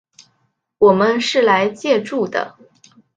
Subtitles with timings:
[0.79, 2.57] 我们是来借住的